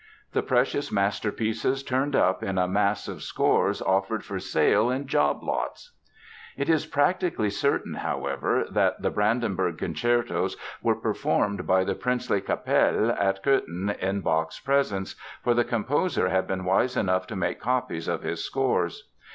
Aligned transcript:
The 0.33 0.41
precious 0.41 0.91
masterpieces 0.91 1.83
turned 1.83 2.15
up 2.15 2.41
in 2.41 2.57
a 2.57 2.67
mass 2.67 3.07
of 3.07 3.21
scores 3.21 3.83
offered 3.83 4.25
for 4.25 4.39
sale 4.39 4.89
in 4.89 5.05
job 5.05 5.43
lots! 5.43 5.91
It 6.57 6.69
is 6.69 6.87
practically 6.87 7.51
certain, 7.51 7.93
however, 7.93 8.65
that 8.71 9.03
the 9.03 9.11
Brandenburg 9.11 9.77
Concertos 9.77 10.57
were 10.81 10.95
performed 10.95 11.67
by 11.67 11.83
the 11.83 11.93
princely 11.93 12.41
Kapelle 12.41 13.11
at 13.11 13.43
Cöthen 13.43 13.95
in 13.99 14.21
Bach's 14.21 14.59
presence, 14.59 15.13
for 15.43 15.53
the 15.53 15.63
composer 15.63 16.29
had 16.29 16.47
been 16.47 16.65
wise 16.65 16.97
enough 16.97 17.27
to 17.27 17.35
make 17.35 17.59
copies 17.59 18.07
of 18.07 18.23
his 18.23 18.43
scores. 18.43 19.07